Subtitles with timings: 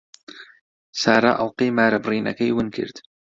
[1.01, 2.95] سارا ئەڵقەی مارەبڕینەکەی ون کرد.